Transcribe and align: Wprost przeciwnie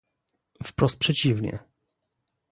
Wprost 0.63 0.99
przeciwnie 0.99 1.59